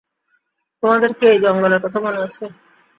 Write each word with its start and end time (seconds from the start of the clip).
তোমাদের 0.83 1.11
কি 1.13 1.25
এই 1.27 1.39
জঙ্গলের 1.39 1.81
কথা 1.83 1.99
মনে 1.99 2.19
আছে? 2.21 2.43